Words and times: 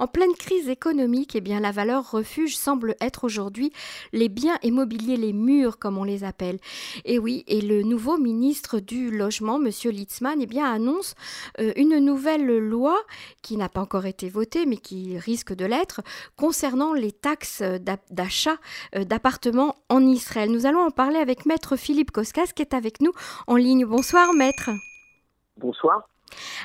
En 0.00 0.06
pleine 0.06 0.34
crise 0.34 0.68
économique, 0.68 1.34
eh 1.34 1.40
bien, 1.40 1.58
la 1.58 1.72
valeur 1.72 2.12
refuge 2.12 2.56
semble 2.56 2.94
être 3.00 3.24
aujourd'hui 3.24 3.72
les 4.12 4.28
biens 4.28 4.56
immobiliers, 4.62 5.16
les 5.16 5.32
murs, 5.32 5.80
comme 5.80 5.98
on 5.98 6.04
les 6.04 6.22
appelle. 6.22 6.60
Et 7.04 7.18
oui, 7.18 7.42
et 7.48 7.60
le 7.60 7.82
nouveau 7.82 8.16
ministre 8.16 8.78
du 8.78 9.10
Logement, 9.10 9.58
Monsieur 9.58 9.90
Litzmann, 9.90 10.40
eh 10.40 10.46
bien, 10.46 10.72
annonce 10.72 11.16
euh, 11.58 11.72
une 11.74 11.98
nouvelle 11.98 12.46
loi 12.46 12.96
qui 13.42 13.56
n'a 13.56 13.68
pas 13.68 13.80
encore 13.80 14.06
été 14.06 14.28
votée, 14.28 14.66
mais 14.66 14.76
qui 14.76 15.18
risque 15.18 15.52
de 15.52 15.64
l'être, 15.64 16.00
concernant 16.36 16.92
les 16.92 17.10
taxes 17.10 17.64
d'achat 18.10 18.56
euh, 18.94 19.02
d'appartements 19.02 19.74
en 19.88 20.06
Israël. 20.06 20.52
Nous 20.52 20.66
allons 20.66 20.86
en 20.86 20.92
parler 20.92 21.18
avec 21.18 21.44
Maître 21.44 21.74
Philippe 21.74 22.12
Koskas, 22.12 22.52
qui 22.54 22.62
est 22.62 22.72
avec 22.72 23.00
nous 23.00 23.12
en 23.48 23.56
ligne. 23.56 23.84
Bonsoir, 23.84 24.32
Maître. 24.32 24.70
Bonsoir. 25.56 26.08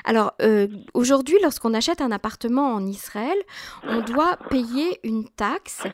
Alors, 0.04 0.32
euh, 0.42 0.66
aujourd'hui, 0.94 1.36
lorsqu'on 1.42 1.74
achète 1.74 2.00
un 2.00 2.10
appartement 2.10 2.72
en 2.72 2.86
Israël, 2.86 3.36
on 3.84 4.00
doit 4.00 4.36
payer 4.50 5.00
une 5.04 5.28
taxe 5.28 5.86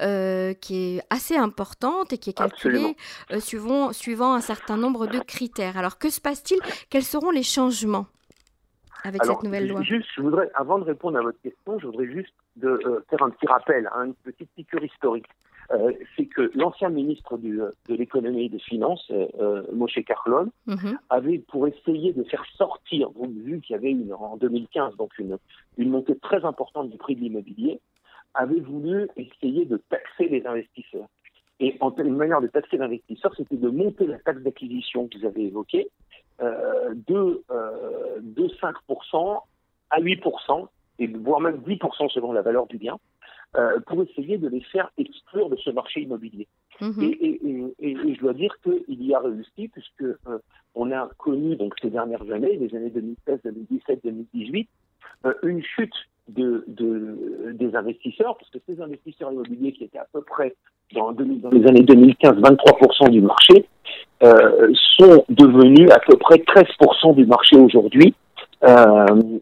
euh, 0.00 0.54
qui 0.54 0.96
est 0.96 1.02
assez 1.10 1.36
importante 1.36 2.12
et 2.12 2.18
qui 2.18 2.30
est 2.30 2.38
calculée 2.38 2.96
euh, 3.32 3.40
suivant, 3.40 3.92
suivant, 3.92 4.34
un 4.34 4.40
certain 4.40 4.76
nombre 4.76 5.06
de 5.06 5.18
critères. 5.18 5.76
Alors, 5.76 5.98
que 5.98 6.10
se 6.10 6.20
passe-t-il? 6.20 6.60
Quels 6.90 7.04
seront 7.04 7.30
les 7.30 7.42
changements 7.42 8.06
avec 9.04 9.24
cette 9.24 9.42
nouvelle 9.42 9.68
loi? 9.68 9.82
juste, 9.82 10.08
je 10.16 10.22
voudrais, 10.22 10.50
Avant 10.54 10.78
de 10.78 10.84
répondre 10.84 11.18
à 11.18 11.22
votre 11.22 11.40
question, 11.40 11.78
je 11.78 11.86
voudrais 11.86 12.06
juste 12.06 12.34
de, 12.56 13.04
faire 13.10 13.22
un 13.22 13.30
petit 13.30 13.46
rappel, 13.46 13.88
hein, 13.94 14.06
une 14.06 14.14
petite 14.14 14.50
piqûre 14.56 14.84
historique. 14.84 15.26
Euh, 15.72 15.92
c'est 16.16 16.26
que 16.26 16.50
l'ancien 16.54 16.90
ministre 16.90 17.38
du, 17.38 17.58
de 17.88 17.94
l'économie 17.94 18.44
et 18.44 18.48
des 18.48 18.58
finances, 18.58 19.10
euh, 19.10 19.26
euh 19.40 19.62
Moshe 19.72 19.98
Carlon, 20.06 20.50
mhm. 20.66 20.98
avait 21.10 21.38
pour 21.38 21.66
essayer 21.66 22.12
de 22.12 22.22
faire 22.24 22.44
sortir, 22.56 23.10
donc, 23.10 23.30
vu 23.30 23.60
qu'il 23.60 23.74
y 23.74 23.76
avait 23.76 23.90
une, 23.90 24.12
en 24.12 24.36
2015 24.36 24.96
donc 24.96 25.18
une, 25.18 25.38
une 25.76 25.90
montée 25.90 26.16
très 26.16 26.44
importante 26.44 26.90
du 26.90 26.98
prix 26.98 27.16
de 27.16 27.20
l'immobilier, 27.20 27.80
avait 28.34 28.60
voulu 28.60 29.08
essayer 29.16 29.64
de 29.64 29.80
taxer 29.88 30.28
les 30.28 30.46
investisseurs. 30.46 31.08
Et 31.58 31.76
en, 31.80 31.94
une 31.96 32.16
manière 32.16 32.40
de 32.40 32.48
taxer 32.48 32.76
l'investisseur, 32.76 33.34
c'était 33.36 33.56
de 33.56 33.68
monter 33.68 34.06
la 34.06 34.18
taxe 34.18 34.42
d'acquisition 34.42 35.08
que 35.08 35.18
vous 35.18 35.24
avez 35.24 35.46
évoquée 35.46 35.88
euh, 36.42 36.94
de, 37.06 37.42
euh, 37.50 38.18
de 38.20 38.48
5% 38.48 39.40
à 39.90 40.00
8%, 40.00 40.68
et 40.98 41.06
voire 41.06 41.40
même 41.40 41.56
10% 41.66 42.10
selon 42.10 42.32
la 42.32 42.42
valeur 42.42 42.66
du 42.66 42.76
bien. 42.76 42.98
Euh, 43.56 43.80
pour 43.86 44.02
essayer 44.02 44.36
de 44.36 44.48
les 44.48 44.60
faire 44.60 44.90
exclure 44.98 45.48
de 45.48 45.56
ce 45.56 45.70
marché 45.70 46.02
immobilier. 46.02 46.46
Mhm. 46.80 47.14
Et, 47.20 47.40
je 47.80 48.20
dois 48.20 48.34
dire 48.34 48.54
qu'il 48.62 49.02
y 49.02 49.14
a 49.14 49.20
réussi 49.20 49.68
puisque 49.68 50.02
euh, 50.02 50.38
on 50.74 50.92
a 50.92 51.08
connu 51.16 51.56
donc 51.56 51.72
ces 51.80 51.88
dernières 51.88 52.30
années, 52.30 52.56
les 52.56 52.74
années 52.76 52.90
2016, 52.90 53.40
2017, 53.44 54.00
2018, 54.04 54.68
une 55.42 55.62
chute 55.62 55.94
de, 56.28 56.64
des 57.54 57.74
investisseurs, 57.74 58.36
parce 58.36 58.50
que 58.50 58.58
ces 58.68 58.80
investisseurs 58.82 59.32
immobiliers 59.32 59.72
qui 59.72 59.84
étaient 59.84 59.98
à 59.98 60.06
peu 60.12 60.20
près 60.20 60.54
dans, 60.92 61.12
les 61.12 61.66
années 61.66 61.82
2015 61.82 62.32
23% 62.32 63.10
du 63.10 63.22
marché, 63.22 63.66
euh, 64.22 64.70
sont 64.98 65.24
devenus 65.30 65.90
à 65.92 66.00
peu 66.00 66.16
près 66.18 66.36
13% 66.36 67.14
du 67.14 67.24
marché 67.24 67.56
aujourd'hui. 67.56 68.14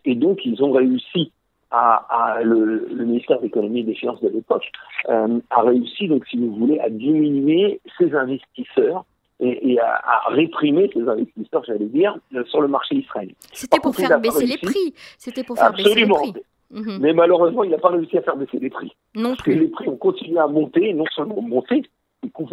et 0.05 0.15
donc 0.15 0.45
ils 0.45 0.63
ont 0.63 0.71
réussi 0.71 1.33
à, 1.75 2.39
le, 2.43 2.89
ministère 3.05 3.39
de 3.39 3.45
l'économie 3.45 3.81
et 3.81 3.85
des 3.85 3.95
finances 3.95 4.21
de 4.21 4.29
l'époque 4.29 4.65
euh, 5.09 5.41
a 5.51 5.63
réussi, 5.63 6.09
donc, 6.09 6.25
si 6.27 6.37
vous 6.37 6.55
voulez, 6.55 6.79
à 6.79 6.89
diminuer 6.89 7.81
ses 7.99 8.15
investisseurs 8.15 9.05
et, 9.41 9.79
à, 9.81 10.23
réprimer 10.29 10.91
ses 10.95 11.07
investisseurs, 11.09 11.65
j'allais 11.67 11.87
dire, 11.87 12.17
euh, 12.35 12.45
sur 12.45 12.61
le 12.61 12.69
marché 12.69 12.97
israélien. 12.97 13.35
C'était 13.53 13.81
pour 13.81 13.95
faire 13.95 14.21
baisser 14.21 14.47
les 14.47 14.59
prix. 14.59 14.95
C'était 15.19 15.43
pour 15.43 15.59
faire 15.59 15.73
baisser 15.73 15.95
les 15.95 16.07
prix. 16.07 16.35
Mhm. 16.71 16.99
Mais 17.01 17.13
malheureusement, 17.13 17.65
il 17.65 17.71
n'a 17.71 17.79
pas 17.79 17.91
réussi 17.91 18.17
à 18.19 18.23
faire 18.23 18.37
baisser 18.37 18.59
les 18.59 18.71
prix. 18.71 18.93
Non 19.15 19.31
parce 19.31 19.43
que 19.43 19.51
les 19.51 19.69
prix 19.69 19.89
ont 19.89 19.97
continué 19.97 20.39
à 20.39 20.47
monter, 20.47 20.93
non 20.95 21.05
seulement 21.15 21.41
monter, 21.43 21.83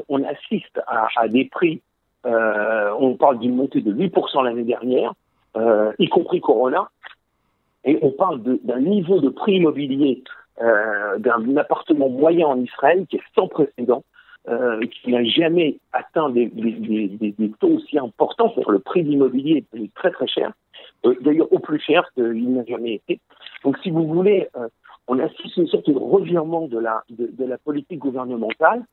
on 0.09 0.23
assiste 0.23 0.81
à, 0.87 1.27
des 1.27 1.45
prix, 1.45 1.81
euh, 2.25 2.91
on 2.99 3.15
parle 3.15 3.39
d'une 3.39 3.55
montée 3.55 3.81
de 3.81 3.93
8% 3.93 4.43
l'année 4.43 4.63
dernière, 4.63 5.13
y 5.97 6.09
compris 6.09 6.41
Corona, 6.41 6.89
et 7.83 7.97
on 8.01 8.11
parle 8.11 8.41
d'un 8.41 8.79
niveau 8.79 9.19
de 9.19 9.29
prix 9.29 9.55
immobilier 9.55 10.23
euh, 10.61 11.17
d'un 11.17 11.57
appartement 11.57 12.09
moyen 12.09 12.47
en 12.47 12.59
Israël 12.59 13.05
qui 13.09 13.15
est 13.15 13.21
sans 13.35 13.47
précédent, 13.47 14.03
euh, 14.47 14.79
qui 14.87 15.11
n'a 15.11 15.23
jamais 15.23 15.77
atteint 15.93 16.29
des, 16.29 16.47
des, 16.47 16.71
des, 16.71 17.31
des, 17.31 17.51
taux 17.59 17.75
aussi 17.75 17.97
importants. 17.97 18.49
pour 18.49 18.71
le 18.71 18.79
prix 18.79 19.03
de 19.03 19.09
l'immobilier 19.09 19.65
est 19.73 19.93
très 19.95 20.11
très 20.11 20.27
cher, 20.27 20.51
euh, 21.05 21.15
d'ailleurs 21.21 21.51
au 21.51 21.59
plus 21.59 21.79
cher 21.79 22.09
qu'il 22.13 22.53
n'a 22.53 22.65
jamais 22.65 22.95
été. 22.95 23.19
Donc 23.63 23.77
si 23.79 23.89
vous 23.89 24.05
voulez, 24.05 24.47
euh, 24.55 24.67
on 25.07 25.19
assiste 25.19 25.57
à 25.57 25.61
une 25.61 25.67
sorte 25.67 25.89
de 25.89 25.97
revirement 25.97 26.67
de 26.67 26.77
la, 26.77 27.03
de 27.09 27.45
la 27.45 27.57
politique 27.57 27.99
gouvernementale 27.99 28.83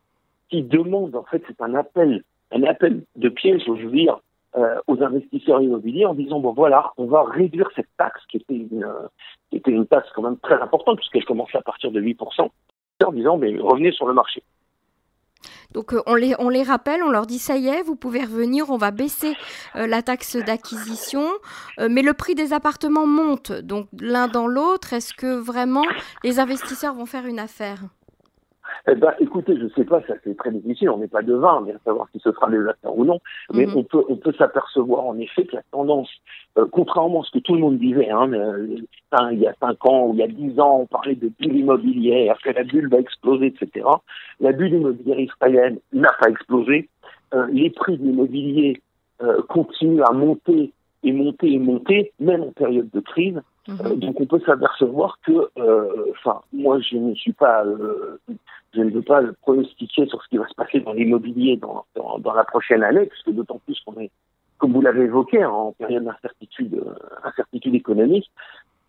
qui 0.49 0.63
demande, 0.63 1.15
en 1.15 1.25
fait, 1.25 1.43
c'est 1.47 1.61
un 1.61 1.75
appel, 1.75 2.23
un 2.53 2.63
appel 2.63 3.03
de 3.17 3.29
piège, 3.29 3.63
je 3.67 3.73
veux 3.73 3.91
dire, 3.91 4.19
euh, 4.59 4.81
aux 4.87 5.03
investisseurs 5.03 5.63
immobiliers 5.63 6.07
en 6.07 6.15
disant 6.15 6.41
bon 6.41 6.53
voilà, 6.53 6.93
on 6.97 7.07
va 7.07 7.23
réduire 7.23 7.69
cette 7.77 7.89
taxe 7.97 8.21
qui 8.29 8.39
était 8.39 8.55
une, 8.55 8.87
qui 9.51 9.57
était 9.57 9.71
une 9.71 9.87
taxe 9.87 10.09
quand 10.15 10.23
même 10.23 10.39
très 10.39 10.61
importante 10.61 10.97
puisqu'elle 10.97 11.25
commençait 11.25 11.59
à 11.59 11.63
partir 11.63 11.91
de 11.93 12.01
8%, 12.01 12.49
en 13.05 13.13
disant 13.13 13.37
mais 13.37 13.57
revenez 13.59 13.93
sur 13.93 14.07
le 14.07 14.15
marché. 14.15 14.43
Donc 15.73 15.93
euh, 15.93 16.03
on, 16.07 16.15
les, 16.15 16.35
on 16.39 16.49
les 16.49 16.65
rappelle, 16.65 17.03
on 17.03 17.11
leur 17.11 17.27
dit 17.27 17.39
ça 17.39 17.57
y 17.57 17.69
est, 17.69 17.83
vous 17.83 17.95
pouvez 17.95 18.21
revenir, 18.21 18.71
on 18.71 18.79
va 18.79 18.91
baisser 18.91 19.35
euh, 19.77 19.87
la 19.87 20.03
taxe 20.03 20.37
d'acquisition, 20.37 21.25
mais 21.79 22.03
le 22.03 22.13
prix 22.13 22.35
des 22.35 22.53
appartements 22.53 23.07
monte. 23.07 23.53
Donc 23.53 23.87
l'un 24.01 24.27
dans 24.27 24.49
l'autre, 24.49 24.93
est-ce 24.93 25.15
que 25.15 25.39
vraiment 25.39 25.85
les 26.25 26.41
investisseurs 26.41 26.95
vont 26.95 27.07
faire 27.07 27.27
une 27.27 27.39
affaire? 27.39 27.85
Eh 28.91 28.95
ben, 28.95 29.13
écoutez, 29.21 29.57
je 29.57 29.65
ne 29.65 29.69
sais 29.71 29.85
pas, 29.85 30.01
ça 30.07 30.15
c'est 30.25 30.37
très 30.37 30.51
difficile, 30.51 30.91
on 30.91 30.99
n'est 30.99 31.09
pas 31.09 31.23
devin, 31.23 31.65
à 31.67 31.79
savoir 31.85 32.09
si 32.13 32.21
ce 32.21 32.33
sera 32.33 32.49
des 32.49 32.67
acteurs 32.67 32.97
ou 32.97 33.05
non, 33.05 33.21
mais 33.53 33.67
mhm. 33.67 33.77
on 33.77 33.83
peut, 33.85 34.05
on 34.09 34.17
peut 34.17 34.33
s'apercevoir 34.39 35.05
en 35.05 35.19
effet 35.19 35.45
que 35.45 35.57
la 35.57 35.63
tendance, 35.71 36.09
euh, 36.59 36.67
contrairement 36.71 37.23
à 37.23 37.25
ce 37.25 37.33
que 37.33 37.39
tout 37.41 37.55
le 37.55 37.61
monde 37.61 37.79
disait, 37.79 38.11
hein, 38.11 38.33
euh, 38.33 38.79
il 39.33 39.39
y 39.39 39.47
a 39.47 39.55
5 39.61 39.85
ans 39.87 40.07
ou 40.07 40.15
il 40.15 40.21
y 40.21 40.23
a 40.23 40.29
10 40.29 40.59
ans, 40.61 40.81
on 40.83 40.87
parlait 40.87 41.17
de 41.17 41.31
bulle 41.39 41.57
immobilière, 41.57 42.39
que 42.43 42.51
la 42.51 42.65
bulle 42.65 42.89
va 42.89 42.99
exploser, 42.99 43.47
etc. 43.47 43.87
La 44.41 44.53
bulle 44.53 44.75
immobilière 44.75 45.21
israélienne 45.21 45.79
n'a 45.93 46.13
pas 46.21 46.31
explosé. 46.31 46.89
Euh, 47.35 47.47
les 47.53 47.71
prix 47.71 47.99
de 47.99 48.05
l'immobilier 48.05 48.81
continuent 49.49 50.05
à 50.09 50.13
monter 50.13 50.73
et 51.03 51.13
monter 51.13 51.53
et 51.53 51.59
monter, 51.59 52.13
même 52.21 52.43
en 52.43 52.53
période 52.53 52.89
de 52.91 53.01
crise. 53.01 53.41
Mhm. 53.67 53.97
donc 53.97 54.19
on 54.19 54.25
peut 54.25 54.41
s'apercevoir 54.47 55.19
que, 55.27 55.51
enfin, 56.13 56.41
moi 56.55 56.79
je 56.81 56.97
ne 56.97 57.15
suis 57.15 57.35
pas 57.35 57.65
je 58.75 58.83
ne 58.83 58.91
veux 58.91 59.03
pas 59.03 59.23
pronostiquer 59.43 60.07
sur 60.07 60.23
ce 60.23 60.29
qui 60.29 60.37
va 60.37 60.47
se 60.47 60.55
passer 60.55 60.81
dans 60.81 60.93
l'immobilier 60.93 61.57
dans, 61.57 61.85
dans, 61.95 62.35
la 62.35 62.45
prochaine 62.45 62.83
année, 62.83 63.07
puisque 63.07 63.31
d'autant 63.31 63.61
plus 63.65 63.81
qu'on 63.81 63.99
est, 64.01 64.11
comme 64.59 64.73
vous 64.73 64.83
l'avez 64.83 65.05
évoqué, 65.05 65.43
hein, 65.43 65.51
en 65.51 65.73
période 65.73 66.05
d'incertitude 66.05 66.75
euh, 66.75 66.95
incertitude 67.25 67.75
économique. 67.75 68.31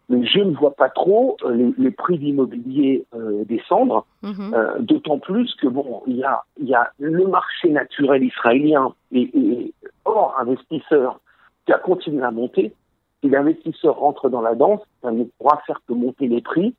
Je 0.09 0.39
ne 0.39 0.55
vois 0.55 0.73
pas 0.73 0.89
trop 0.89 1.37
euh, 1.43 1.71
les, 1.77 1.91
prix 1.91 2.17
d'immobilier 2.17 3.05
euh, 3.13 3.45
descendre, 3.45 4.07
mhm. 4.23 4.55
d'autant 4.79 5.19
plus 5.19 5.53
que 5.55 5.67
bon, 5.67 6.01
il 6.07 6.15
y 6.15 6.23
a, 6.23 6.43
il 6.59 6.67
y 6.67 6.73
a 6.73 6.91
le 6.97 7.27
marché 7.27 7.69
naturel 7.69 8.23
israélien 8.23 8.93
et, 9.11 9.29
et 9.37 9.73
hors 10.05 10.35
investisseur 10.39 11.19
qui 11.65 11.73
a 11.73 11.77
continué 11.77 12.23
à 12.23 12.31
monter. 12.31 12.73
Si 13.21 13.29
l'investisseur 13.29 13.99
rentre 13.99 14.29
dans 14.29 14.41
la 14.41 14.55
danse, 14.55 14.81
ça 15.03 15.11
ne 15.11 15.25
pourra 15.37 15.61
faire 15.67 15.79
que 15.87 15.93
monter 15.93 16.27
les 16.27 16.41
prix. 16.41 16.73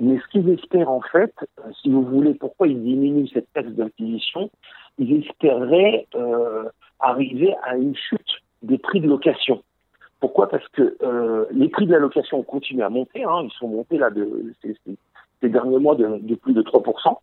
Mais 0.00 0.18
ce 0.18 0.28
qu'ils 0.28 0.48
espèrent 0.50 0.90
en 0.90 1.00
fait, 1.00 1.34
euh, 1.58 1.70
si 1.82 1.90
vous 1.90 2.02
voulez, 2.02 2.34
pourquoi 2.34 2.68
ils 2.68 2.82
diminuent 2.82 3.28
cette 3.32 3.52
taxe 3.52 3.70
d'acquisition, 3.70 4.50
ils 4.98 5.24
espéraient 5.24 6.06
euh, 6.14 6.64
arriver 7.00 7.54
à 7.64 7.76
une 7.76 7.96
chute 7.96 8.42
des 8.62 8.78
prix 8.78 9.00
de 9.00 9.08
location. 9.08 9.62
Pourquoi? 10.20 10.48
Parce 10.48 10.66
que 10.68 10.96
euh, 11.02 11.46
les 11.50 11.68
prix 11.68 11.86
de 11.86 11.92
la 11.92 11.98
location 11.98 12.42
continuent 12.42 12.82
à 12.82 12.88
monter. 12.88 13.24
Hein, 13.24 13.42
ils 13.44 13.52
sont 13.58 13.68
montés 13.68 13.98
là 13.98 14.10
de, 14.10 14.52
ces, 14.62 14.76
ces 15.40 15.48
derniers 15.48 15.78
mois 15.78 15.94
de, 15.94 16.18
de, 16.18 16.34
plus 16.34 16.52
de 16.52 16.62
3%. 16.62 17.16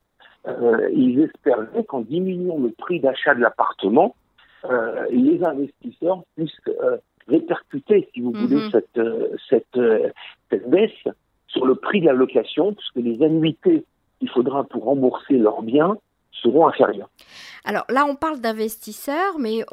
Euh, 0.48 0.90
ils 0.94 1.22
espéraient 1.22 1.84
qu'en 1.86 2.02
diminuant 2.02 2.60
le 2.60 2.70
prix 2.72 3.00
d'achat 3.00 3.36
de 3.36 3.42
l'appartement, 3.42 4.16
euh, 4.66 5.06
les 5.10 5.44
investisseurs 5.44 6.24
puissent 6.36 6.52
euh, 6.68 6.98
répercuter, 7.28 8.10
si 8.14 8.22
vous 8.22 8.32
voulez, 8.32 8.68
mm-hmm. 8.68 8.72
cette, 8.72 9.40
cette, 9.50 10.12
cette 10.50 10.70
baisse 10.70 11.08
sur 11.56 11.66
le 11.66 11.76
prix 11.76 12.02
de 12.02 12.06
la 12.06 12.14
location, 12.14 12.74
puisque 12.74 12.98
les 12.98 13.24
annuités 13.24 13.86
qu'il 14.20 14.30
faudra 14.30 14.64
pour 14.64 14.84
rembourser 14.84 15.38
leurs 15.38 15.62
biens 15.62 15.98
seront 16.42 16.68
inférieures. 16.68 17.10
Alors 17.66 17.86
là, 17.90 18.06
on 18.06 18.16
parle 18.16 18.40
d'investisseurs, 18.40 19.40
mais 19.40 19.66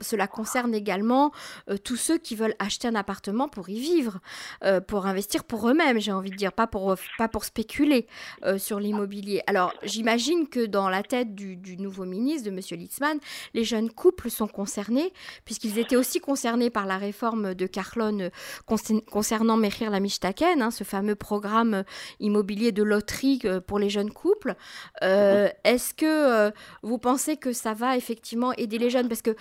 cela 0.00 0.26
concerne 0.26 0.74
également 0.74 1.32
euh, 1.70 1.76
tous 1.76 1.96
ceux 1.96 2.18
qui 2.18 2.34
veulent 2.34 2.54
acheter 2.58 2.88
un 2.88 2.94
appartement 2.94 3.46
pour 3.48 3.68
y 3.68 3.78
vivre, 3.78 4.18
euh, 4.64 4.80
pour 4.80 5.06
investir 5.06 5.44
pour 5.44 5.68
eux-mêmes, 5.68 6.00
j'ai 6.00 6.12
envie 6.12 6.30
de 6.30 6.36
dire, 6.36 6.52
pas 6.52 6.66
pour, 6.66 6.96
pas 7.18 7.28
pour 7.28 7.44
spéculer 7.44 8.06
euh, 8.44 8.56
sur 8.56 8.80
l'immobilier. 8.80 9.42
Alors 9.46 9.74
j'imagine 9.82 10.48
que 10.48 10.64
dans 10.64 10.88
la 10.88 11.02
tête 11.02 11.34
du, 11.34 11.76
nouveau 11.76 12.06
ministre, 12.06 12.50
de 12.50 12.56
M. 12.56 12.60
Litzmann, 12.80 13.18
les 13.52 13.64
jeunes 13.64 13.90
couples 13.90 14.30
sont 14.30 14.48
concernés, 14.48 15.12
puisqu'ils 15.44 15.78
étaient 15.78 15.96
aussi 15.96 16.20
concernés 16.20 16.70
par 16.70 16.86
la 16.86 16.96
réforme 16.96 17.54
de 17.54 17.66
Carlon 17.66 18.30
concernant 18.64 19.56
Mechir 19.58 19.90
la 19.90 20.00
Mishtaken, 20.00 20.62
hein, 20.62 20.70
ce 20.70 20.84
fameux 20.84 21.16
programme 21.16 21.84
immobilier 22.18 22.72
de 22.72 22.82
loterie 22.82 23.42
pour 23.66 23.78
les 23.78 23.90
jeunes 23.90 24.10
couples. 24.10 24.54
Est-ce 25.02 25.92
que 25.96 26.52
vous 26.82 26.98
pensez 26.98 27.36
que 27.36 27.52
ça 27.52 27.74
va 27.74 27.96
effectivement 27.96 28.52
aider 28.52 28.78
les 28.78 28.90
jeunes? 28.90 29.08
Parce 29.08 29.22
que 29.22 29.34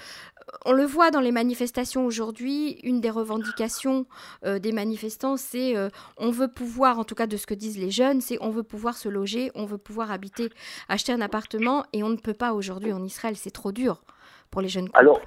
on 0.65 0.71
le 0.71 0.83
voit 0.83 1.11
dans 1.11 1.19
les 1.19 1.31
manifestations 1.31 2.05
aujourd'hui, 2.05 2.79
une 2.83 3.01
des 3.01 3.09
revendications 3.09 4.05
euh, 4.45 4.59
des 4.59 4.71
manifestants, 4.71 5.37
c'est 5.37 5.75
euh, 5.75 5.89
on 6.17 6.29
veut 6.29 6.47
pouvoir, 6.47 6.99
en 6.99 7.03
tout 7.03 7.15
cas 7.15 7.27
de 7.27 7.37
ce 7.37 7.47
que 7.47 7.53
disent 7.53 7.79
les 7.79 7.91
jeunes, 7.91 8.21
c'est 8.21 8.37
on 8.41 8.49
veut 8.49 8.63
pouvoir 8.63 8.95
se 8.95 9.09
loger, 9.09 9.51
on 9.55 9.65
veut 9.65 9.77
pouvoir 9.77 10.11
habiter, 10.11 10.49
acheter 10.89 11.11
un 11.11 11.21
appartement, 11.21 11.83
et 11.93 12.03
on 12.03 12.09
ne 12.09 12.17
peut 12.17 12.33
pas 12.33 12.53
aujourd'hui 12.53 12.93
en 12.93 13.03
Israël, 13.03 13.35
c'est 13.35 13.51
trop 13.51 13.71
dur 13.71 14.01
pour 14.51 14.61
les 14.61 14.67
jeunes 14.67 14.85
couples. 14.85 14.99
Alors, 14.99 15.21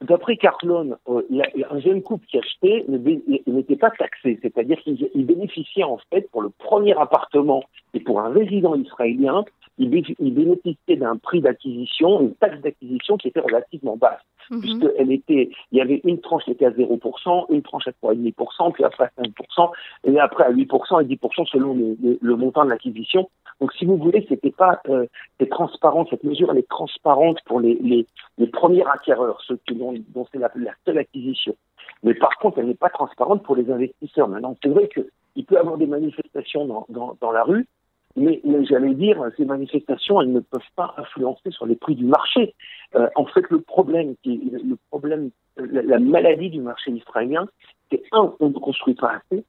d'après 0.00 0.36
Carlon, 0.36 0.96
euh, 1.08 1.22
un 1.70 1.80
jeune 1.80 2.02
couple 2.02 2.26
qui 2.26 2.38
achetait 2.38 2.84
n'était 2.88 3.76
pas 3.76 3.90
taxé, 3.90 4.38
c'est-à-dire 4.42 4.78
qu'il 4.82 5.26
bénéficiait 5.26 5.84
en 5.84 5.98
fait 6.10 6.28
pour 6.30 6.42
le 6.42 6.50
premier 6.50 6.94
appartement 6.98 7.62
et 7.94 8.00
pour 8.00 8.20
un 8.20 8.28
résident 8.28 8.74
israélien 8.74 9.44
il, 9.78 10.34
bénéficiait 10.34 10.96
d'un 10.96 11.16
prix 11.16 11.40
d'acquisition, 11.40 12.20
une 12.20 12.34
taxe 12.34 12.60
d'acquisition 12.60 13.16
qui 13.16 13.28
était 13.28 13.40
relativement 13.40 13.96
basse, 13.96 14.20
mhm. 14.50 14.60
puisqu'elle 14.60 15.12
était, 15.12 15.50
il 15.72 15.78
y 15.78 15.80
avait 15.80 16.00
une 16.04 16.20
tranche 16.20 16.44
qui 16.44 16.52
était 16.52 16.66
à 16.66 16.70
0%, 16.70 17.46
une 17.50 17.62
tranche 17.62 17.88
à 17.88 17.90
3,5%, 17.90 18.72
puis 18.72 18.84
après 18.84 19.04
à 19.04 19.22
5%, 19.22 19.70
et 20.04 20.18
après 20.20 20.44
à 20.44 20.52
8% 20.52 21.02
et 21.02 21.16
10% 21.16 21.46
selon 21.48 21.74
le, 21.74 22.36
montant 22.36 22.64
de 22.64 22.70
l'acquisition. 22.70 23.28
Donc, 23.60 23.72
si 23.74 23.84
vous 23.84 23.96
voulez, 23.96 24.24
c'était 24.28 24.50
pas 24.50 24.80
euh, 24.88 25.06
transparent. 25.50 26.06
Cette 26.10 26.24
mesure, 26.24 26.50
elle 26.50 26.58
est 26.58 26.68
transparente 26.68 27.38
pour 27.46 27.60
les, 27.60 27.74
les, 27.80 28.06
les 28.38 28.46
premiers 28.46 28.84
acquéreurs, 28.86 29.40
ceux 29.46 29.58
qui, 29.66 29.74
dont, 29.74 29.94
dont 30.08 30.26
c'est 30.32 30.38
la, 30.38 30.50
seule 30.84 30.98
acquisition. 30.98 31.54
Mais 32.02 32.14
par 32.14 32.36
contre, 32.38 32.58
elle 32.58 32.66
n'est 32.66 32.74
pas 32.74 32.90
transparente 32.90 33.42
pour 33.42 33.56
les 33.56 33.70
investisseurs. 33.70 34.28
Maintenant, 34.28 34.56
c'est 34.62 34.68
vrai 34.68 34.88
qu'il 34.88 35.44
peut 35.44 35.54
y 35.54 35.58
avoir 35.58 35.78
des 35.78 35.86
manifestations 35.86 36.66
dans, 36.66 36.86
dans, 36.88 37.16
dans 37.20 37.32
la 37.32 37.42
rue, 37.42 37.66
mais, 38.16 38.40
j'allais 38.68 38.94
dire, 38.94 39.20
ces 39.36 39.44
manifestations, 39.44 40.20
elles 40.20 40.32
ne 40.32 40.40
peuvent 40.40 40.60
pas 40.76 40.94
influencer 40.96 41.50
sur 41.50 41.66
les 41.66 41.74
prix 41.74 41.96
du 41.96 42.04
marché. 42.04 42.54
Euh, 42.94 43.08
en 43.16 43.26
fait, 43.26 43.44
le 43.50 43.60
problème, 43.60 44.14
le 44.24 44.76
problème, 44.90 45.30
la, 45.56 45.98
maladie 45.98 46.50
du 46.50 46.60
marché 46.60 46.92
israélien, 46.92 47.48
c'est 47.90 48.02
un, 48.12 48.32
on 48.38 48.48
ne 48.50 48.54
construit 48.54 48.94
pas 48.94 49.14
assez, 49.14 49.44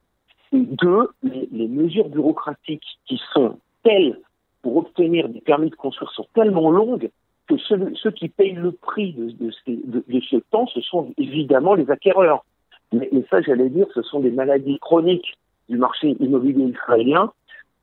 et 0.52 0.60
deux, 0.60 1.08
les, 1.22 1.68
mesures 1.68 2.08
bureaucratiques 2.08 2.98
qui 3.06 3.20
sont 3.32 3.58
telles 3.82 4.18
pour 4.62 4.76
obtenir 4.78 5.28
des 5.28 5.40
permis 5.40 5.70
de 5.70 5.76
construire 5.76 6.10
sont 6.12 6.26
tellement 6.34 6.70
longues 6.70 7.10
que 7.48 7.56
ceux, 7.58 8.10
qui 8.10 8.28
payent 8.28 8.54
le 8.54 8.72
prix 8.72 9.12
de, 9.12 9.50
ce 9.52 10.36
temps, 10.50 10.66
ce 10.66 10.80
sont 10.80 11.12
évidemment 11.16 11.74
les 11.74 11.88
acquéreurs. 11.90 12.44
Mais 12.92 13.08
ça, 13.30 13.40
j'allais 13.42 13.68
dire, 13.68 13.86
ce 13.94 14.02
sont 14.02 14.18
des 14.18 14.32
maladies 14.32 14.78
chroniques 14.80 15.36
du 15.68 15.76
marché 15.76 16.16
immobilier 16.18 16.64
israélien 16.64 17.32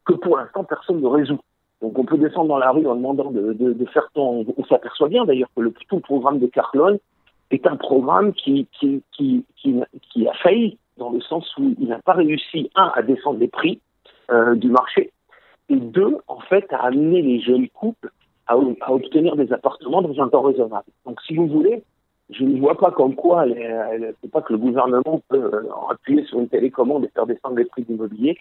que 0.05 0.13
pour 0.13 0.37
l'instant 0.37 0.63
personne 0.63 1.01
ne 1.01 1.07
résout. 1.07 1.39
Donc 1.81 1.97
on 1.99 2.05
peut 2.05 2.17
descendre 2.17 2.47
dans 2.47 2.57
la 2.57 2.71
rue 2.71 2.87
en 2.87 2.95
demandant 2.95 3.31
de, 3.31 3.85
faire 3.93 4.09
ton... 4.13 4.45
On 4.57 4.65
s'aperçoit 4.65 5.09
bien 5.09 5.25
d'ailleurs 5.25 5.49
que 5.55 5.61
le, 5.61 5.73
tout 5.89 5.99
programme 5.99 6.39
de 6.39 6.47
Carlon 6.47 6.99
est 7.51 7.67
un 7.67 7.75
programme 7.75 8.33
qui, 8.33 8.67
qui, 8.71 9.03
qui, 9.11 9.43
qui, 9.57 10.27
a 10.27 10.33
failli, 10.41 10.77
dans 10.97 11.11
le 11.11 11.19
sens 11.21 11.45
où 11.57 11.75
il 11.79 11.87
n'a 11.87 11.99
pas 11.99 12.13
réussi, 12.13 12.69
un, 12.75 12.91
à 12.95 13.01
descendre 13.01 13.39
les 13.39 13.49
prix 13.49 13.81
euh, 14.31 14.55
du 14.55 14.69
marché, 14.69 15.11
et 15.69 15.75
deux, 15.75 16.17
en 16.27 16.39
fait, 16.39 16.71
à 16.71 16.85
amener 16.85 17.21
les 17.21 17.41
jeunes 17.41 17.67
couples 17.69 18.11
à, 18.47 18.53
à, 18.53 18.91
obtenir 18.91 19.35
des 19.35 19.51
appartements 19.51 20.01
dans 20.01 20.21
un 20.21 20.29
temps 20.29 20.41
raisonnable. 20.41 20.87
Donc 21.05 21.21
si 21.21 21.35
vous 21.35 21.47
voulez, 21.47 21.83
je 22.29 22.43
ne 22.43 22.59
vois 22.59 22.77
pas 22.77 22.91
comme 22.91 23.15
quoi, 23.15 23.45
c'est 24.21 24.31
pas 24.31 24.41
que 24.41 24.53
le 24.53 24.59
gouvernement 24.59 25.21
peut 25.27 25.51
euh, 25.53 25.63
appuyer 25.91 26.23
sur 26.25 26.39
une 26.39 26.47
télécommande 26.47 27.05
et 27.05 27.09
faire 27.09 27.25
descendre 27.25 27.57
les 27.57 27.65
prix 27.65 27.83
d'immobilier. 27.83 28.37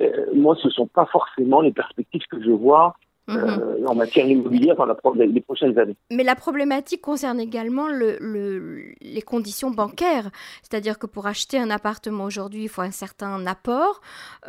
Euh, 0.00 0.26
moi, 0.34 0.56
ce 0.60 0.68
ne 0.68 0.72
sont 0.72 0.86
pas 0.86 1.06
forcément 1.06 1.60
les 1.60 1.72
perspectives 1.72 2.22
que 2.30 2.42
je 2.42 2.50
vois 2.50 2.94
mhm. 3.28 3.36
euh, 3.36 3.86
en 3.86 3.94
matière 3.94 4.26
immobilière 4.26 4.76
dans 4.76 4.84
la, 4.84 4.96
les 5.24 5.40
prochaines 5.40 5.78
années. 5.78 5.96
Mais 6.10 6.22
la 6.22 6.34
problématique 6.34 7.00
concerne 7.00 7.40
également 7.40 7.88
le, 7.88 8.92
les 9.00 9.22
conditions 9.22 9.70
bancaires. 9.70 10.30
C'est-à-dire 10.62 10.98
que 10.98 11.06
pour 11.06 11.26
acheter 11.26 11.58
un 11.58 11.70
appartement 11.70 12.24
aujourd'hui, 12.24 12.64
il 12.64 12.68
faut 12.68 12.82
un 12.82 12.90
certain 12.90 13.46
apport 13.46 14.02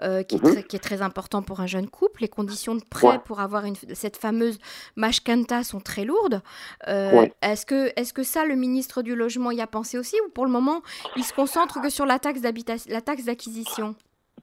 euh, 0.04 0.22
qui, 0.24 0.36
est 0.36 0.44
mhm. 0.44 0.52
très, 0.52 0.64
qui, 0.64 0.76
est 0.76 0.80
très, 0.80 1.02
important 1.02 1.42
pour 1.42 1.62
un 1.62 1.68
jeune 1.68 1.88
couple. 1.88 2.22
Les 2.22 2.28
conditions 2.28 2.76
de 2.76 2.84
prêt 2.84 3.20
pour 3.24 3.40
avoir 3.40 3.64
une, 3.64 3.76
cette 3.94 4.18
fameuse 4.18 4.60
mashkanta 4.98 5.64
sont 5.64 5.80
très 5.80 6.04
lourdes. 6.04 6.42
Est-ce 6.86 7.66
que, 7.66 7.88
est 7.96 8.12
que 8.12 8.24
ça, 8.24 8.46
le 8.46 8.56
ministre 8.56 9.02
du 9.02 9.16
Logement 9.16 9.52
y 9.52 9.62
a 9.62 9.68
pensé 9.68 9.98
aussi 9.98 10.16
ou 10.26 10.30
pour 10.30 10.46
le 10.46 10.52
moment, 10.52 10.82
il 11.16 11.24
se 11.24 11.34
concentre 11.34 11.82
que 11.82 11.90
sur 11.90 12.06
la 12.06 12.20
taxe 12.20 12.42
d'acquisition? 12.42 13.96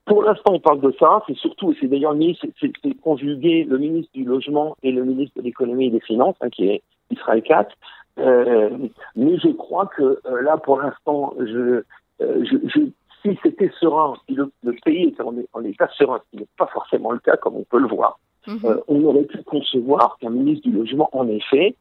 Pour 0.06 0.22
l'instant, 0.22 0.52
on 0.52 0.60
parle 0.60 0.80
de 0.80 0.94
ça. 0.98 1.22
C'est 1.26 1.36
surtout, 1.36 1.74
c'est 1.80 1.86
d'ailleurs 1.86 2.14
c'est 2.60 3.00
conjugué 3.00 3.64
le 3.64 3.78
ministre 3.78 4.10
du 4.14 4.24
Logement 4.24 4.76
et 4.82 4.92
le 4.92 5.04
ministre 5.04 5.38
de 5.38 5.42
l'Économie 5.42 5.86
et 5.86 5.90
des 5.90 6.00
Finances, 6.00 6.36
hein, 6.40 6.50
qui 6.50 6.68
est 6.68 6.82
Israël 7.10 7.42
Katz. 7.42 7.70
Euh, 8.18 8.70
mais 9.16 9.38
je 9.38 9.48
crois 9.48 9.86
que 9.86 10.02
euh, 10.02 10.42
là, 10.42 10.56
pour 10.58 10.80
l'instant, 10.80 11.34
je, 11.38 11.82
euh, 12.20 12.44
je, 12.44 12.56
je, 12.68 12.80
si 13.22 13.38
c'était 13.42 13.70
serein, 13.80 14.14
si 14.28 14.34
le, 14.34 14.50
pays 14.84 15.08
était 15.08 15.22
en, 15.22 15.64
état 15.64 15.88
serein, 15.96 16.20
ce 16.24 16.30
qui 16.30 16.42
n'est 16.42 16.48
pas 16.58 16.66
forcément 16.66 17.10
le 17.10 17.18
cas, 17.18 17.36
comme 17.36 17.56
on 17.56 17.64
peut 17.64 17.80
le 17.80 17.88
voir, 17.88 18.20
mhm. 18.46 18.58
euh, 18.64 18.76
on 18.88 19.02
aurait 19.04 19.24
pu 19.24 19.42
concevoir 19.42 20.18
qu'un 20.20 20.30
ministre 20.30 20.68
du 20.68 20.74
Logement, 20.74 21.08
en 21.12 21.26
effet, 21.28 21.74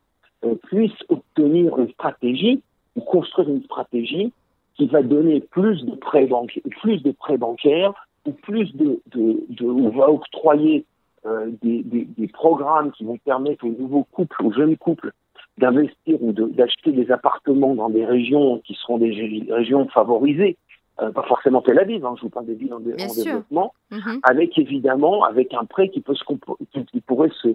puisse 0.64 0.92
obtenir 1.08 1.78
une 1.78 1.90
stratégie 1.92 2.62
ou 2.96 3.02
construire 3.02 3.48
une 3.48 3.64
stratégie 3.64 4.34
qui 4.76 4.88
va 4.88 5.02
donner 5.02 5.40
plus 5.40 5.86
de 5.86 5.96
prêts 5.96 6.26
bancaires, 6.26 6.64
plus 6.82 7.02
de 7.02 7.12
prêts 7.12 7.38
bancaires 7.38 7.94
ou 8.26 8.32
plus 8.32 8.74
de, 8.76 9.02
de, 9.08 9.46
de 9.50 9.66
on 9.66 9.90
va 9.90 10.10
octroyer 10.10 10.86
euh, 11.26 11.50
des, 11.62 11.84
des, 11.84 12.06
des, 12.06 12.28
programmes 12.28 12.92
qui 12.92 13.04
vont 13.04 13.18
permettre 13.18 13.66
aux 13.66 13.72
nouveaux 13.72 14.04
couples, 14.04 14.44
aux 14.44 14.52
jeunes 14.52 14.78
couples, 14.78 15.14
d'investir 15.58 16.22
ou 16.22 16.32
d'acheter 16.34 16.92
des 16.92 17.12
appartements 17.12 17.76
dans 17.76 17.90
des 17.90 18.06
régions 18.06 18.60
qui 18.60 18.74
seront 18.74 18.98
des 18.98 19.46
régions 19.50 19.88
favorisées, 19.88 20.58
euh, 21.02 21.12
pas 21.12 21.24
forcément 21.24 21.62
Tel 21.62 21.80
Aviv, 21.80 22.06
hein, 22.06 22.16
je 22.18 22.24
vous 22.24 22.30
parle 22.30 22.48
des 22.48 22.56
villes 22.56 22.74
en, 22.74 22.80
développement, 22.80 23.74
mm-hmm. 23.92 24.20
avec 24.24 24.58
évidemment 24.58 25.24
avec 25.24 25.54
un 25.54 25.66
prêt 25.66 25.90
qui 25.90 26.02
peut 26.02 26.16
se 26.16 26.24
qui, 26.72 26.86
qui 26.86 27.02
pourrait 27.02 27.32
se 27.42 27.50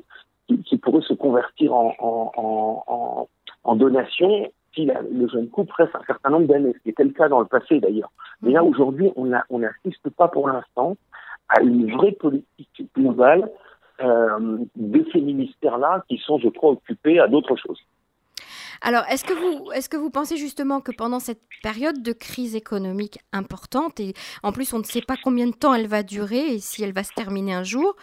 qui, 0.49 0.59
qui, 0.62 0.79
pourrait 0.79 1.03
se 1.03 1.14
convertir 1.14 1.75
en, 1.75 1.94
en, 1.99 2.82
en, 2.87 3.29
en 3.64 3.76
donation 3.76 4.50
si 4.79 4.87
le 4.87 5.29
jeune 5.29 5.49
couple 5.49 5.73
reste 5.77 5.95
un 5.95 6.05
certain 6.07 6.31
nombre 6.31 6.47
d'années, 6.47 6.73
ce 6.73 6.83
qui 6.83 6.91
était 6.91 7.05
le 7.05 7.11
cas 7.11 7.29
dans 7.29 7.41
le 7.41 7.47
passé 7.47 7.81
d'ailleurs. 7.81 8.13
Mais 8.43 8.53
là, 8.53 8.63
mhm. 8.63 8.69
aujourd'hui, 8.69 9.11
on 9.17 9.59
n'assiste 9.59 10.11
pas 10.17 10.29
pour 10.29 10.49
l'instant 10.49 10.97
à 11.49 11.61
une 11.63 11.91
vraie 11.97 12.13
politique 12.13 12.91
globale 12.95 13.50
euh, 14.00 14.59
de 14.76 15.05
ces 15.12 15.21
ministères-là 15.21 16.05
qui 16.09 16.19
sont, 16.19 16.38
je 16.38 16.49
crois, 16.49 16.71
occupés 16.71 17.19
à 17.19 17.26
d'autres 17.26 17.57
choses. 17.57 17.81
Alors, 18.81 19.02
est-ce 19.11 19.25
que, 19.25 19.33
vous, 19.33 19.73
est 19.73 19.88
que 19.88 19.97
vous 19.97 20.11
pensez 20.11 20.37
justement 20.37 20.81
que 20.81 20.93
pendant 20.93 21.19
cette 21.19 21.41
période 21.64 22.00
de 22.00 22.12
crise 22.12 22.55
économique 22.55 23.19
importante, 23.33 23.99
et 23.99 24.14
en 24.45 24.52
plus 24.52 24.73
on 24.73 24.79
ne 24.79 24.85
sait 24.85 25.02
pas 25.02 25.17
combien 25.21 25.49
de 25.49 25.52
temps 25.52 25.75
elle 25.75 25.88
va 25.88 26.05
durer 26.05 26.55
et 26.55 26.59
si 26.61 26.85
elle 26.85 26.93
va 26.93 27.02
se 27.02 27.12
terminer 27.12 27.55
un 27.55 27.64
jour, 27.64 27.97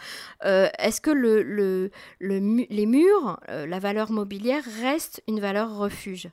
euh, 0.44 0.68
est-ce 0.78 1.00
que 1.00 1.10
le, 1.10 1.42
le, 1.42 1.90
les 2.20 2.86
murs, 2.86 3.40
euh, 3.48 3.66
la 3.66 3.78
valeur 3.78 4.12
mobilière, 4.12 4.62
reste 4.82 5.22
une 5.26 5.40
valeur 5.40 5.78
refuge? 5.78 6.28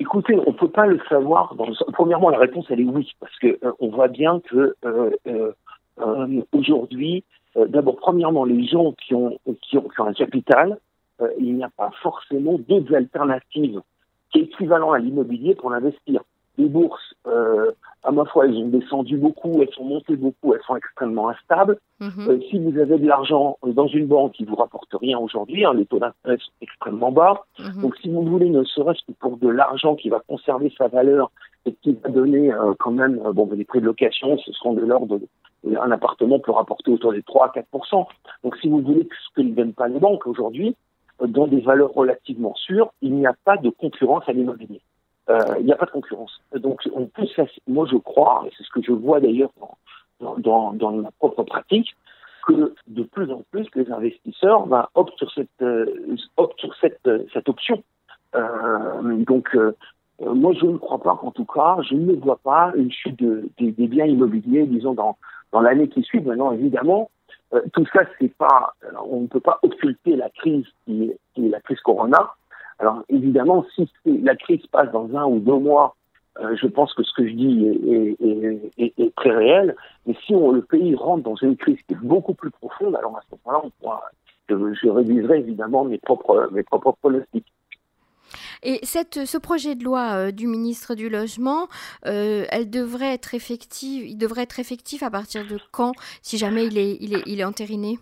Écoutez, 0.00 0.34
on 0.34 0.50
ne 0.50 0.56
peut 0.56 0.70
pas 0.70 0.86
le 0.86 0.98
savoir. 1.08 1.54
Dans 1.54 1.66
Premièrement, 1.92 2.30
la 2.30 2.38
réponse 2.38 2.66
elle 2.68 2.80
est 2.80 2.84
oui, 2.84 3.12
parce 3.20 3.36
que 3.38 3.58
euh, 3.64 3.72
on 3.78 3.88
voit 3.88 4.08
bien 4.08 4.40
que 4.40 4.74
euh, 4.84 5.10
euh, 5.26 6.42
aujourd'hui, 6.52 7.24
d'abord, 7.54 7.96
premièrement, 7.96 8.44
les 8.44 8.66
gens 8.66 8.92
qui 8.92 9.14
ont 9.14 9.38
qui 9.62 9.78
ont, 9.78 9.88
qui 9.88 10.00
ont 10.00 10.06
un 10.06 10.12
capital, 10.12 10.78
il 11.38 11.54
n'y 11.54 11.62
a 11.62 11.70
pas 11.76 11.90
forcément 12.02 12.58
d'autres 12.58 12.92
alternatives 12.94 13.80
qui 14.32 14.40
équivalent 14.40 14.90
à 14.90 14.98
l'immobilier 14.98 15.54
pour 15.54 15.70
l'investir. 15.70 16.22
Les 16.58 16.68
bourses, 16.68 17.14
à 18.04 18.12
ma 18.12 18.24
foi, 18.26 18.46
elles 18.46 18.56
ont 18.56 18.68
descendu 18.68 19.16
beaucoup, 19.16 19.62
elles 19.62 19.72
sont 19.72 19.84
montées 19.84 20.16
beaucoup, 20.16 20.54
elles 20.54 20.62
sont 20.66 20.76
extrêmement 20.76 21.30
instables. 21.30 21.78
Mhm. 22.00 22.28
Euh, 22.28 22.38
si 22.50 22.58
vous 22.58 22.78
avez 22.78 22.98
de 22.98 23.06
l'argent 23.06 23.58
dans 23.66 23.86
une 23.86 24.06
banque 24.06 24.32
qui 24.32 24.44
vous 24.44 24.56
rapporte 24.56 24.94
rien 25.00 25.18
aujourd'hui, 25.18 25.64
hein, 25.64 25.72
les 25.74 25.86
taux 25.86 25.98
d'intérêt 25.98 26.36
sont 26.36 26.52
extrêmement 26.60 27.12
bas. 27.12 27.44
Mhm. 27.58 27.82
Donc, 27.82 27.96
si 27.96 28.10
vous 28.10 28.22
voulez, 28.22 28.50
ne 28.50 28.62
serait-ce 28.64 29.00
que 29.06 29.12
pour 29.18 29.38
de 29.38 29.48
l'argent 29.48 29.94
qui 29.94 30.10
va 30.10 30.20
conserver 30.28 30.72
sa 30.76 30.88
valeur 30.88 31.30
et 31.64 31.72
qui 31.82 31.96
va 32.02 32.10
donner 32.10 32.52
euh, 32.52 32.74
quand 32.78 32.92
même, 32.92 33.20
euh, 33.24 33.32
bon, 33.32 33.48
les 33.52 33.64
prix 33.64 33.80
de 33.80 33.86
location, 33.86 34.36
ce 34.38 34.52
seront 34.52 34.74
de 34.74 34.82
l'ordre 34.82 35.18
un 35.66 35.90
appartement 35.92 36.38
peut 36.38 36.52
rapporter 36.52 36.90
autour 36.90 37.14
de 37.14 37.22
3 37.22 37.46
à 37.46 37.48
4 37.48 37.66
Donc, 38.42 38.54
si 38.58 38.68
vous 38.68 38.80
voulez 38.80 39.08
ce 39.08 39.34
que 39.34 39.40
ne 39.40 39.54
donnent 39.54 39.72
pas 39.72 39.88
les 39.88 39.98
banques 39.98 40.26
aujourd'hui, 40.26 40.76
dans 41.26 41.46
des 41.46 41.60
valeurs 41.60 41.94
relativement 41.94 42.54
sûres, 42.54 42.92
il 43.00 43.14
n'y 43.14 43.26
a 43.26 43.34
pas 43.44 43.56
de 43.56 43.70
concurrence 43.70 44.24
à 44.26 44.32
l'immobilier. 44.32 44.82
Euh, 45.30 45.56
il 45.58 45.64
n'y 45.64 45.72
a 45.72 45.76
pas 45.76 45.86
de 45.86 45.90
concurrence. 45.90 46.40
Donc, 46.54 46.82
on 46.94 47.06
peut, 47.06 47.26
moi, 47.66 47.86
je 47.90 47.96
crois, 47.96 48.44
et 48.46 48.50
c'est 48.56 48.64
ce 48.64 48.70
que 48.70 48.82
je 48.82 48.92
vois 48.92 49.20
d'ailleurs 49.20 49.50
dans, 50.20 50.36
dans, 50.36 50.72
dans, 50.72 50.92
ma 50.92 51.10
propre 51.12 51.42
pratique, 51.44 51.96
que 52.46 52.74
de 52.88 53.02
plus 53.04 53.30
en 53.30 53.42
plus 53.50 53.66
les 53.74 53.90
investisseurs 53.90 54.66
ben, 54.66 54.86
optent 54.94 55.16
sur 55.16 55.32
cette, 55.32 55.48
euh, 55.62 55.86
sur 56.58 56.74
cette, 56.76 57.06
euh, 57.06 57.24
cette 57.32 57.48
option. 57.48 57.82
Euh, 58.34 59.24
donc, 59.24 59.56
moi, 60.20 60.52
je 60.52 60.66
ne 60.66 60.76
crois 60.76 61.00
pas 61.00 61.16
qu'en 61.16 61.30
tout 61.30 61.46
cas, 61.46 61.78
je 61.88 61.94
ne 61.94 62.12
vois 62.14 62.38
pas 62.42 62.72
une 62.76 62.92
chute 62.92 63.18
de, 63.18 63.48
des, 63.58 63.72
biens 63.86 64.06
immobiliers, 64.06 64.66
disons, 64.66 64.92
dans, 64.92 65.16
dans 65.52 65.60
l'année 65.60 65.88
qui 65.88 66.02
suit. 66.02 66.20
Maintenant, 66.20 66.52
évidemment, 66.52 67.10
tout 67.72 67.86
ça, 67.92 68.02
c'est 68.18 68.34
pas, 68.36 68.74
on 69.06 69.22
ne 69.22 69.26
peut 69.26 69.40
pas 69.40 69.58
occulter 69.62 70.16
la 70.16 70.28
crise 70.28 70.66
qui 70.84 71.12
est 71.36 71.48
la 71.48 71.60
crise 71.60 71.80
Corona. 71.80 72.32
Alors 72.84 73.02
évidemment, 73.08 73.64
si 73.74 73.88
la 74.04 74.36
crise 74.36 74.66
passe 74.66 74.92
dans 74.92 75.08
un 75.16 75.24
ou 75.24 75.38
deux 75.38 75.58
mois, 75.58 75.96
euh, 76.38 76.54
je 76.54 76.66
pense 76.66 76.92
que 76.92 77.02
ce 77.02 77.14
que 77.14 77.26
je 77.26 77.32
dis 77.32 77.66
est, 78.76 79.14
très 79.16 79.30
réel. 79.30 79.74
Mais 80.06 80.14
si 80.26 80.34
on, 80.34 80.50
le 80.50 80.60
pays 80.60 80.94
rentre 80.94 81.22
dans 81.22 81.36
une 81.36 81.56
crise 81.56 81.78
qui 81.88 81.94
est 81.94 82.02
beaucoup 82.02 82.34
plus 82.34 82.50
profonde, 82.50 82.94
alors 82.94 83.16
à 83.16 83.22
ce 83.22 83.36
moment-là, 83.46 83.64
on 83.64 83.70
pourra, 83.80 84.02
je, 84.50 84.54
je, 84.74 84.88
réviserai 84.90 85.38
évidemment 85.38 85.84
mes 85.84 85.96
propres, 85.96 86.50
mes 86.52 86.62
propres 86.62 86.94
pronostics. 87.00 87.46
Et 88.62 88.80
cette, 88.82 89.24
ce 89.24 89.38
projet 89.38 89.76
de 89.76 89.84
loi 89.84 90.10
euh, 90.12 90.30
du 90.30 90.46
ministre 90.46 90.94
du 90.94 91.08
Logement, 91.08 91.68
euh, 92.04 92.44
elle 92.50 92.68
devrait 92.68 93.14
être 93.14 93.34
effective, 93.34 94.06
il 94.06 94.18
devrait 94.18 94.42
être 94.42 94.60
effectif 94.60 95.02
à 95.02 95.10
partir 95.10 95.46
de 95.46 95.58
quand, 95.72 95.92
si 96.20 96.36
jamais 96.36 96.66
il 96.66 96.76
est, 96.76 96.98
il 97.00 97.14
est, 97.14 97.22
il 97.24 97.40
est 97.40 97.44
entériné? 97.44 97.98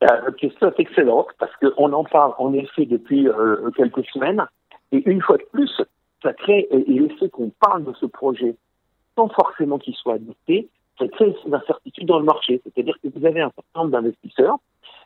La 0.00 0.32
question 0.32 0.68
est 0.68 0.80
excellente 0.80 1.28
parce 1.38 1.54
qu'on 1.56 1.92
en 1.92 2.04
parle 2.04 2.34
en 2.38 2.52
effet 2.52 2.86
depuis 2.86 3.28
euh, 3.28 3.70
quelques 3.76 4.04
semaines. 4.06 4.44
Et 4.92 5.02
une 5.10 5.22
fois 5.22 5.36
de 5.36 5.46
plus, 5.52 5.82
ça 6.22 6.32
crée, 6.32 6.66
et 6.70 6.92
le 6.92 7.08
fait 7.18 7.28
qu'on 7.28 7.50
parle 7.60 7.84
de 7.84 7.92
ce 8.00 8.06
projet 8.06 8.54
sans 9.16 9.28
forcément 9.28 9.78
qu'il 9.78 9.94
soit 9.94 10.14
adopté, 10.14 10.68
ça 10.98 11.08
crée 11.08 11.34
une 11.46 11.54
incertitude 11.54 12.06
dans 12.06 12.18
le 12.18 12.24
marché. 12.24 12.60
C'est-à-dire 12.64 12.96
que 13.02 13.08
vous 13.14 13.24
avez 13.26 13.40
un 13.40 13.50
certain 13.50 13.80
nombre 13.80 13.90
d'investisseurs, 13.92 14.56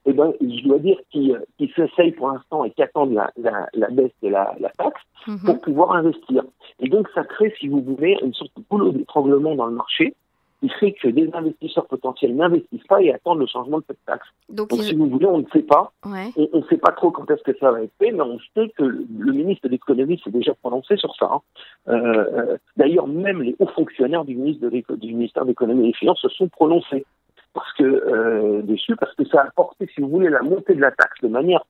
et 0.07 0.13
ben, 0.13 0.33
je 0.41 0.63
dois 0.67 0.79
dire, 0.79 0.99
qui, 1.11 1.35
qui 1.59 1.73
s'essayent 1.77 2.13
pour 2.13 2.31
l'instant 2.31 2.65
et 2.65 2.71
qui 2.71 2.83
attendent 2.83 3.13
la, 3.13 3.31
la, 3.37 3.67
la 3.75 3.89
baisse 3.89 4.13
de 4.23 4.29
la, 4.29 4.55
la 4.59 4.71
taxe 4.71 5.03
mm 5.27 5.35
-hmm. 5.35 5.45
pour 5.47 5.61
pouvoir 5.61 5.93
investir. 5.93 6.43
Et 6.81 6.89
donc, 6.89 7.09
ça 7.15 7.23
crée, 7.25 7.55
si 7.59 7.69
vous 7.69 7.83
voulez, 7.83 8.17
une 8.23 8.35
sorte 8.35 8.53
de 8.57 8.63
boulot 8.71 8.93
d'étranglement 8.93 9.55
dans 9.55 9.67
le 9.67 9.77
marché 9.83 10.15
il 10.63 10.73
fait 10.73 10.93
que 10.93 11.09
des 11.09 11.31
investisseurs 11.33 11.87
potentiels 11.87 12.37
n'investissent 12.37 12.87
pas 12.87 13.03
et 13.03 13.13
attendent 13.13 13.39
le 13.39 13.47
changement 13.47 13.79
de 13.79 13.85
cette 13.87 14.05
taxe. 14.05 14.27
Donc, 14.49 14.69
Donc 14.69 14.83
si 14.83 14.95
vous 14.95 15.07
voulez, 15.07 15.27
on 15.27 15.39
ne 15.39 15.47
sait 15.53 15.63
pas. 15.63 15.93
Ouais. 16.05 16.31
On 16.37 16.59
ne 16.59 16.65
sait 16.65 16.77
pas 16.77 16.93
trop 16.93 17.11
quand 17.11 17.31
est-ce 17.31 17.43
que 17.43 17.57
ça 17.59 17.71
va 17.71 17.83
être 17.83 17.93
fait, 17.99 18.13
mais 18.13 18.23
on 18.23 18.39
sait 18.55 18.69
que 18.77 18.83
le 18.83 19.33
ministre 19.33 19.69
de 19.69 19.73
l'économie 19.73 20.21
s'est 20.23 20.31
déjà 20.31 20.55
prononcé 20.55 20.97
sur 20.97 21.15
ça. 21.17 21.31
Hein. 21.33 21.41
Euh, 21.89 22.57
D'ailleurs, 22.77 23.07
même 23.07 23.43
les 23.43 23.57
hauts 23.59 23.69
fonctionnaires 23.69 24.25
du, 24.25 24.37
ministre 24.37 24.69
de 24.69 24.97
du 24.97 25.15
ministère 25.15 25.45
de 25.45 25.49
l'économie 25.49 25.85
et 25.85 25.87
des 25.89 25.97
finances 25.97 26.21
se 26.21 26.29
sont 26.29 26.49
prononcés 26.49 27.05
parce 27.53 27.73
que 27.73 27.85
euh, 27.85 28.63
dessus, 28.63 28.97
parce 28.97 29.15
que 29.15 29.25
ça 29.27 29.41
a 29.41 29.47
apporté, 29.47 29.89
si 29.95 30.01
vous 30.01 30.09
voulez, 30.09 30.29
la 30.29 30.43
montée 30.43 30.75
de 30.75 30.81
la 30.81 30.93
taxe 30.93 31.21
de 31.23 31.29
manière 31.29 31.65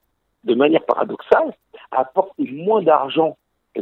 de 0.45 0.55
manière 0.55 0.85
paradoxale, 0.85 1.55
a 1.91 2.01
apporté 2.01 2.51
moins 2.51 2.83
d'argent 2.83 3.37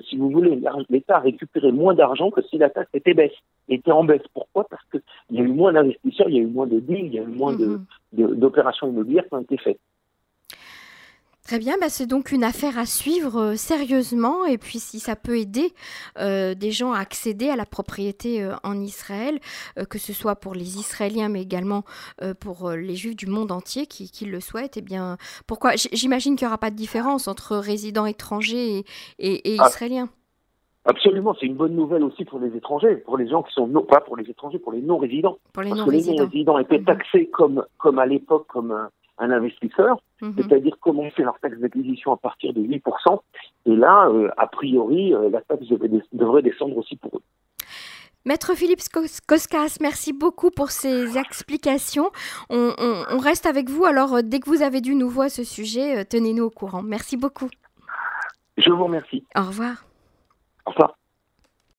si 0.09 0.17
vous 0.17 0.31
voulez, 0.31 0.61
l'État 0.91 1.17
a 1.17 1.21
récupéré 1.21 1.73
moins 1.73 1.95
d'argent 1.95 2.31
que 2.31 2.43
si 2.43 2.59
la 2.59 2.71
taxe 2.71 2.91
était 2.95 3.15
baisse, 3.15 3.33
était 3.69 3.91
en 3.91 4.05
baisse. 4.05 4.23
Pourquoi? 4.35 4.65
Parce 4.69 4.83
qu'il 4.91 5.03
y 5.31 5.41
a 5.41 5.43
eu 5.43 5.49
moins 5.49 5.73
d'investisseurs, 5.73 6.29
il 6.29 6.37
y 6.37 6.39
a 6.39 6.43
eu 6.43 6.47
moins 6.47 6.67
de 6.67 6.81
deals, 6.81 7.07
il 7.07 7.15
y 7.15 7.19
a 7.19 7.23
eu 7.23 7.27
moins 7.27 7.53
mm 7.53 7.85
-hmm. 8.13 8.35
d'opérations 8.35 8.89
immobilières 8.89 9.27
qui 9.29 9.35
ont 9.35 9.41
été 9.41 9.57
faites. 9.57 9.81
Très 11.49 11.59
bien, 11.59 11.77
bah 11.81 11.89
c'est 11.89 12.07
donc 12.07 12.31
une 12.31 12.45
affaire 12.45 12.77
à 12.77 12.85
suivre 12.85 13.41
euh, 13.41 13.55
sérieusement 13.55 14.45
et 14.45 14.59
puis 14.59 14.79
si 14.79 15.01
ça 15.01 15.17
peut 15.17 15.39
aider 15.39 15.73
euh, 16.19 16.55
des 16.55 16.71
gens 16.71 16.93
à 16.93 16.99
accéder 16.99 17.49
à 17.49 17.57
la 17.57 17.65
propriété 17.65 18.43
euh, 18.43 18.53
en 18.65 18.79
Israël, 18.79 19.39
que 19.89 19.97
ce 19.97 20.13
soit 20.13 20.37
pour 20.37 20.53
les 20.53 20.77
Israéliens 20.77 21.31
mais 21.31 21.41
également 21.41 21.85
pour 22.39 22.73
les 22.73 22.97
Juifs 22.97 23.17
du 23.17 23.29
monde 23.29 23.51
entier 23.51 23.87
qui, 23.87 24.11
qui 24.11 24.27
le 24.27 24.41
souhaitent, 24.41 24.77
eh 24.77 24.83
bien 24.83 25.17
pourquoi? 25.47 25.71
J'imagine 25.91 26.37
qu'il 26.37 26.45
n'y 26.45 26.51
aura 26.51 26.59
pas 26.59 26.71
de 26.71 26.77
différence 26.77 27.29
entre 27.29 27.57
résidents 27.57 28.05
étrangers 28.05 28.81
et, 28.81 28.85
et, 29.19 29.55
et 29.55 29.55
Israéliens. 29.55 30.11
Absolument, 30.85 31.35
c'est 31.41 31.47
une 31.47 31.57
bonne 31.57 31.75
nouvelle 31.75 32.05
aussi 32.05 32.27
pour 32.27 32.41
les 32.41 32.55
étrangers, 32.55 32.97
pour 32.97 33.17
les 33.17 33.27
gens 33.27 33.43
qui 33.43 33.55
sont 33.55 33.67
non, 33.67 33.85
pas 33.85 34.03
pour 34.03 34.19
les 34.19 34.29
étrangers, 34.29 34.59
pour 34.59 34.73
les 34.73 34.83
non-résidents. 34.83 35.39
Pour 35.55 35.63
les 35.63 35.71
non-résidents. 35.71 36.13
Les 36.13 36.19
non-résidents 36.19 36.59
étaient 36.59 36.83
taxés 36.83 37.23
mmh. 37.23 37.31
comme 37.31 37.65
comme 37.79 37.99
à 37.99 38.05
l'époque 38.05 38.47
comme 38.49 38.71
un 38.71 38.91
investisseur, 39.21 40.01
mm 40.21 40.29
-hmm. 40.29 40.35
c'est-à-dire 40.37 40.77
commencer 40.81 41.23
leur 41.23 41.39
taxe 41.41 41.59
d'acquisition 41.59 42.13
à 42.13 42.17
partir 42.17 42.53
de 42.53 42.61
8%. 42.61 43.21
Et 43.67 43.77
là, 43.77 44.09
euh, 44.09 44.31
a 44.37 44.47
priori, 44.47 45.15
euh, 45.15 45.31
la 45.31 45.41
taxe 45.41 45.67
devrait, 46.13 46.43
descendre 46.43 46.77
aussi 46.77 46.97
pour 46.97 47.17
eux. 47.17 47.23
Maître 48.25 48.55
Philippe 48.55 48.83
Koskas, 49.27 49.79
merci 49.81 50.13
beaucoup 50.13 50.51
pour 50.51 50.71
ces 50.71 51.17
explications. 51.17 52.11
On, 52.51 52.73
on, 52.79 52.95
on, 53.15 53.19
reste 53.19 53.47
avec 53.47 53.67
vous. 53.71 53.85
Alors, 53.85 54.15
euh, 54.15 54.23
dès 54.23 54.41
que 54.41 54.49
vous 54.51 54.63
avez 54.63 54.81
du 54.81 54.95
nouveau 54.95 55.23
à 55.23 55.31
ce 55.39 55.45
sujet, 55.45 56.05
tenez-nous 56.05 56.45
au 56.45 56.51
courant. 56.51 56.83
Merci 56.83 57.17
beaucoup. 57.17 57.49
Je 58.59 58.71
vous 58.71 58.85
remercie. 58.85 59.25
Au 59.37 59.45
revoir. 59.51 59.75
Au 60.67 60.71
revoir. 60.73 60.98